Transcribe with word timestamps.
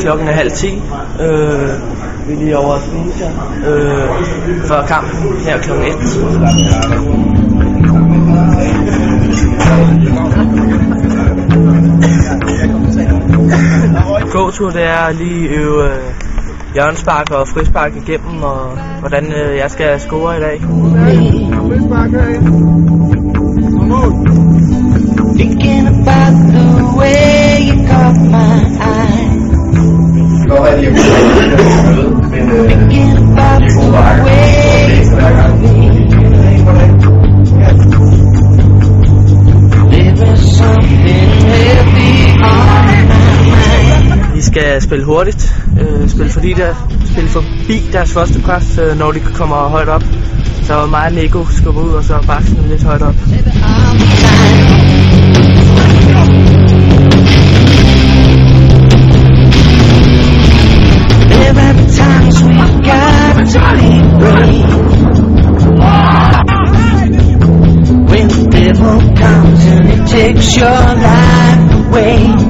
Klokken 0.00 0.28
er 0.28 0.32
halv 0.32 0.50
10. 0.50 0.66
Øh, 0.66 0.82
vi 2.26 2.32
er 2.32 2.38
lige 2.38 2.58
over 2.58 2.74
at 2.74 2.82
spise 2.82 3.24
øh, 3.66 4.08
før 4.68 4.86
kampen 4.86 5.36
her 5.46 5.58
klokken 5.58 5.86
1. 5.86 5.94
Gåtur 14.32 14.70
det 14.70 14.82
er 14.82 15.12
lige 15.12 15.48
øve 15.48 15.84
øh, 15.84 15.98
hjørnspark 16.74 17.30
og 17.30 17.48
frispark 17.48 17.96
igennem, 17.96 18.42
og 18.42 18.78
hvordan 19.00 19.32
øh, 19.32 19.56
jeg 19.56 19.70
skal 19.70 20.00
score 20.00 20.36
i 20.36 20.40
dag. 20.40 20.60
Thinking 22.22 23.21
on 33.70 33.92
my 33.92 34.20
mind. 34.24 34.52
Vi 44.34 44.40
skal 44.42 44.82
spille 44.82 45.04
hurtigt, 45.04 45.54
øh, 45.80 46.08
spille, 46.08 46.32
fordi 46.32 46.52
der, 46.52 46.88
spille 47.04 47.30
forbi 47.30 47.82
deres 47.92 48.12
første 48.12 48.40
pres, 48.40 48.78
øh, 48.78 48.98
når 48.98 49.12
de 49.12 49.20
kommer 49.20 49.56
højt 49.68 49.88
op. 49.88 50.04
Så 50.62 50.86
mig 50.86 51.06
og 51.06 51.12
Nico 51.12 51.46
skubber 51.50 51.82
ud, 51.82 51.90
og 51.90 52.04
så 52.04 52.24
bare 52.26 52.42
lidt 52.68 52.82
højt 52.82 53.02
op. 53.02 53.14
fix 70.34 70.56
your 70.56 70.66
life. 70.66 71.86
away. 71.88 72.41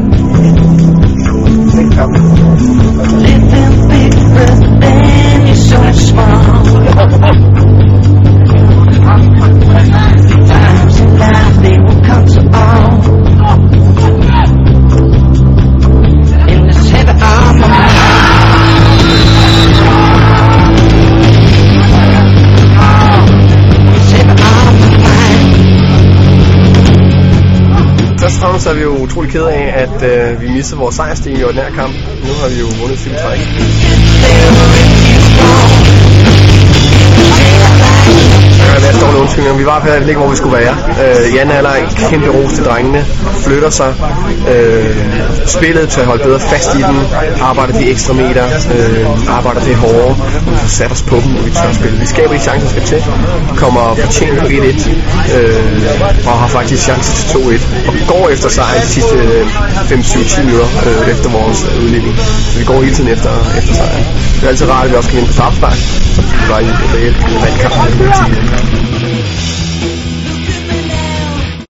Så 28.62 28.70
er 28.70 28.74
vi 28.74 28.82
jo 28.82 28.96
utrolig 28.96 29.30
ked 29.30 29.44
af, 29.44 29.72
at 29.77 30.02
øh, 30.02 30.41
vi 30.42 30.48
missede 30.48 30.80
vores 30.80 30.94
sejrstil 30.94 31.41
i 31.41 31.44
ordinær 31.44 31.70
kamp. 31.70 31.94
Nu 32.27 32.32
har 32.41 32.48
vi 32.48 32.58
jo 32.60 32.66
vundet 32.80 32.98
syv 32.98 33.10
træk. 33.22 33.41
Var 39.73 39.78
i 39.78 39.83
hvert 39.83 39.98
fald 39.98 40.09
ikke, 40.09 40.20
hvor 40.20 40.31
vi 40.31 40.37
skulle 40.37 40.56
være. 40.62 40.75
Øh, 41.03 41.34
Jan 41.34 41.51
er 41.51 41.75
en 41.84 41.89
kæmpe 42.11 42.28
ros 42.37 42.53
til 42.53 42.65
drengene. 42.65 43.01
Flytter 43.45 43.70
sig. 43.70 43.91
Øh, 44.55 44.97
spillet 45.47 45.89
til 45.89 46.01
at 46.01 46.06
holde 46.06 46.25
bedre 46.25 46.41
fast 46.41 46.75
i 46.81 46.83
den. 46.91 46.98
Arbejder 47.51 47.73
de 47.81 47.84
ekstra 47.91 48.12
meter. 48.23 48.45
Øh, 48.77 49.37
arbejder 49.39 49.61
det 49.61 49.77
hårdere. 49.77 50.14
Vi 50.62 50.69
sat 50.69 50.92
os 50.92 51.02
på 51.02 51.17
dem, 51.24 51.36
og 51.36 51.45
vi 51.46 51.51
tør 51.51 51.73
spille. 51.73 51.98
Vi 51.98 52.07
skaber 52.07 52.33
de 52.35 52.41
chancer, 52.41 52.69
der 52.69 52.73
skal 52.74 52.85
til. 52.92 53.01
Kommer 53.57 53.95
fortjent 54.05 54.39
på 54.41 54.46
1-1. 54.46 54.91
Øh, 55.36 56.27
og 56.27 56.35
har 56.42 56.48
faktisk 56.48 56.83
chance 56.83 57.08
til 57.13 57.39
2-1. 57.39 57.89
Og 57.89 57.95
går 58.08 58.29
efter 58.29 58.48
sejr 58.48 58.80
de 58.80 58.86
sidste 58.86 59.14
øh, 59.14 59.46
5-7-10 59.91 60.45
minutter 60.45 60.69
øh, 60.86 61.11
efter 61.13 61.29
vores 61.39 61.58
øh, 61.69 61.85
udligning. 61.85 62.14
Så 62.52 62.58
vi 62.58 62.64
går 62.64 62.83
hele 62.83 62.95
tiden 62.95 63.11
efter, 63.11 63.30
efter 63.58 63.75
sejren. 63.75 64.05
Det 64.36 64.45
er 64.45 64.48
altid 64.48 64.70
rart, 64.70 64.85
at 64.85 64.91
vi 64.91 64.96
også 64.96 65.08
kan 65.08 65.17
vinde 65.17 65.29
på 65.29 65.35
straffespark. 65.39 65.79
Det 66.41 66.48
var 66.51 66.58
en 66.58 66.70
reelt 66.95 67.17
vandkamp. 67.42 68.92